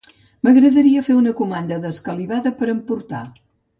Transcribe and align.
M'agradaria 0.47 1.03
fer 1.09 1.17
una 1.19 1.33
comanda 1.41 1.79
d'escalivada 1.83 2.57
per 2.63 2.71
emportar 2.77 3.25